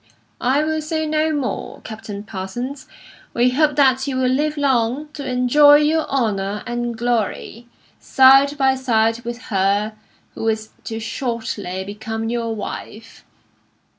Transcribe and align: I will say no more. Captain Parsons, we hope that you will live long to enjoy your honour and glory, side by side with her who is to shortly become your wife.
I 0.41 0.63
will 0.63 0.81
say 0.81 1.05
no 1.05 1.31
more. 1.31 1.79
Captain 1.81 2.23
Parsons, 2.23 2.87
we 3.35 3.51
hope 3.51 3.75
that 3.75 4.07
you 4.07 4.17
will 4.17 4.31
live 4.31 4.57
long 4.57 5.09
to 5.09 5.23
enjoy 5.29 5.75
your 5.75 6.07
honour 6.09 6.63
and 6.65 6.97
glory, 6.97 7.67
side 7.99 8.57
by 8.57 8.73
side 8.73 9.19
with 9.19 9.39
her 9.53 9.93
who 10.33 10.47
is 10.47 10.69
to 10.85 10.99
shortly 10.99 11.83
become 11.83 12.29
your 12.29 12.55
wife. 12.55 13.23